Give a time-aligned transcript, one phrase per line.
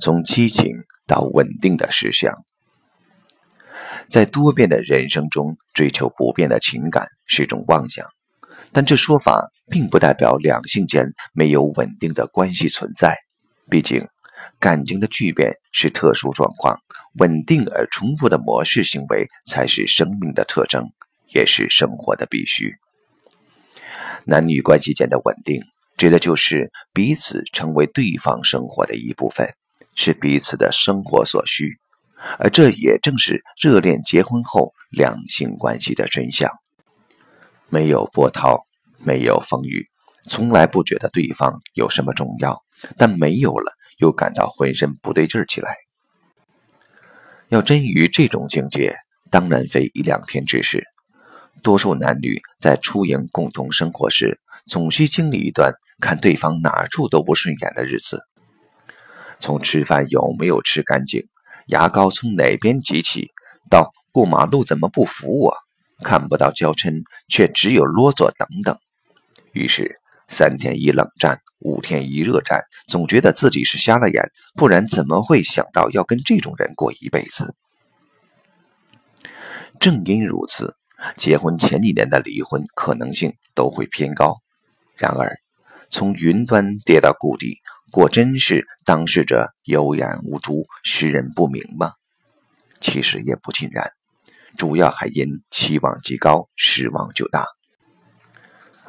[0.00, 0.66] 从激情
[1.06, 2.44] 到稳定的实相。
[4.08, 8.06] 在多变的人生中追求不变的情感是种妄想，
[8.72, 13.16] 但这说法并不代表两性间没有稳定的关系存在。
[13.70, 14.06] 毕竟，
[14.58, 16.78] 感情的巨变是特殊状况，
[17.14, 20.84] 稳定而重复的模式行为才是生命的特征，
[21.28, 22.74] 也是生活的必须。
[24.24, 25.62] 男女关系间的稳定，
[25.96, 29.48] 指的就是彼此成为对方生活的一部分，
[29.94, 31.78] 是彼此的生活所需。
[32.38, 36.50] 而这也正是热恋结婚后两性关系的真相。
[37.68, 38.66] 没有波涛，
[38.98, 39.88] 没有风雨，
[40.28, 42.62] 从来不觉得对方有什么重要，
[42.96, 45.74] 但没有了，又感到浑身不对劲起来。
[47.48, 48.94] 要臻于这种境界，
[49.30, 50.86] 当然非一两天之事。
[51.62, 58.20] 多数男女在初营共同生活时，总需经历一段看对方哪处都不顺眼的日子，
[59.42, 61.26] 从吃饭有没有吃干净。
[61.66, 63.32] 牙膏从哪边挤起？
[63.68, 65.56] 到过马路怎么不扶我？
[66.04, 68.78] 看不到娇嗔，却只有啰嗦等等。
[69.52, 77.54] 于是三天一冷战，五天一热战，总觉得自己是瞎了眼，不然怎么会想到要跟这种人过一辈子？
[79.80, 80.76] 正因如此，
[81.16, 84.36] 结婚前几年的离婚可能性都会偏高。
[84.96, 85.36] 然而，
[85.90, 87.58] 从云端跌到谷底。
[87.92, 91.92] 果真是当事者有眼无珠，识人不明吗？
[92.80, 93.92] 其实也不尽然，
[94.56, 97.44] 主要还因期望极高，失望就大。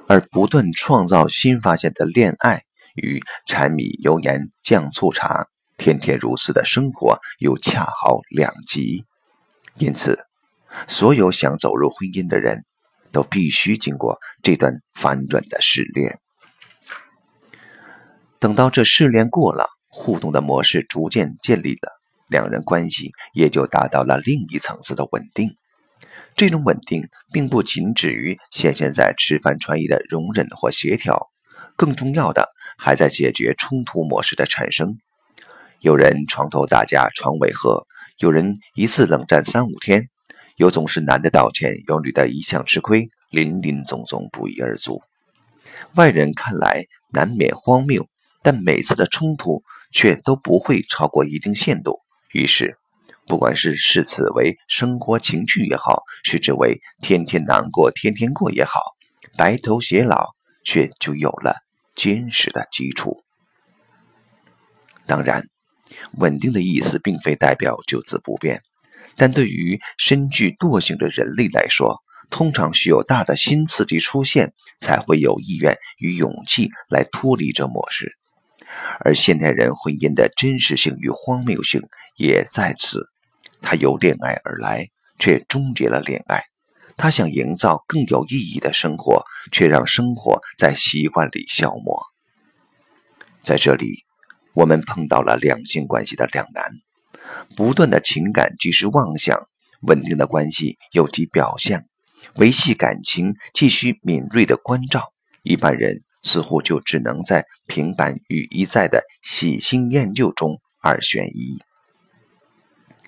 [0.07, 2.61] 而不断创造新发现的恋爱
[2.95, 9.03] 与柴米油盐酱醋茶，天天如此的生活又恰好两极。
[9.75, 10.17] 因此，
[10.87, 12.63] 所有想走入婚姻的人，
[13.11, 16.21] 都必须经过这段反转的试炼。
[18.43, 21.89] 等到这试炼过了，互动的模式逐渐建立了，
[22.27, 25.55] 两人关系也就达到了另一层次的稳定。
[26.35, 31.27] 这种稳定并不仅止于显现在吃饭穿衣的容忍或协调，
[31.77, 34.97] 更重要的还在解决冲突模式的产生。
[35.79, 37.85] 有人床头打架床尾和，
[38.17, 40.09] 有人一次冷战三五天，
[40.57, 45.01] 有总是男的道歉，有女的一向吃亏，林林总总不一而足。
[45.95, 46.83] 外人看来
[47.13, 48.05] 难免荒谬。
[48.43, 51.97] 但每次的冲突却都不会超过一定限度，
[52.33, 52.77] 于是，
[53.25, 58.81] 不管是视此为生活情趣也好，视之为天天难过天天过也好，
[59.37, 61.55] 白头偕老却就有了
[61.95, 63.23] 坚实的基础。
[65.05, 65.47] 当然，
[66.17, 68.61] 稳定的意思并非代表就此不变，
[69.15, 78.17] 但对于身具惰性的人类来说，通常需有大的新刺激出现，才会有意愿与勇气来脱离这模式。
[78.99, 81.81] 而现代人婚姻的真实性与荒谬性
[82.17, 83.09] 也在此，
[83.61, 84.89] 他由恋爱而来，
[85.19, 86.41] 却终结了恋爱；
[86.95, 92.01] 他想营造更有意义的生活，却让生活在习惯里消磨。
[93.43, 94.05] 在这里，
[94.53, 96.71] 我们碰到了两性关系的两难：
[97.55, 99.47] 不断的情感即是妄想，
[99.81, 101.83] 稳定的关系又即表象，
[102.35, 105.11] 维系感情既需敏锐的关照。
[105.41, 106.03] 一般人。
[106.23, 111.61] 似乎就只能在平板与一再的喜新厌旧中二选一，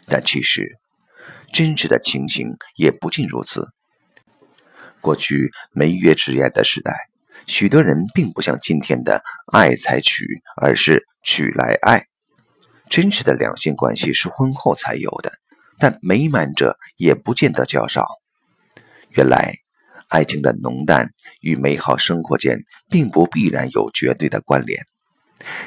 [0.05, 0.77] 但其实
[1.51, 3.69] 真实的情形也不尽如此。
[5.01, 6.93] 过去没约之言的时代，
[7.47, 10.25] 许多人并不像今天的爱才娶，
[10.61, 12.05] 而是娶来爱。
[12.89, 15.31] 真实的两性关系是婚后才有的，
[15.79, 18.07] 但美满者也不见得较少。
[19.09, 19.64] 原来。
[20.07, 21.11] 爱情的浓淡
[21.41, 24.85] 与美好生活间并不必然有绝对的关联，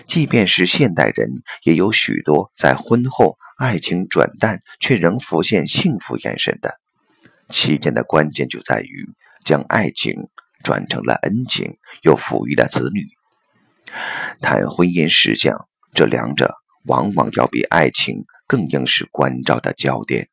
[0.06, 6.80] 即便是现代人，也有许多在婚后爱情转淡却仍浮现幸福眼神的。
[7.48, 9.06] 其间的关键就在于
[9.44, 10.28] 将爱情
[10.62, 13.06] 转成了恩情，又抚育了子女。
[14.40, 20.28] 谈婚姻实相，这两者往往要比爱情更应是关照的焦点。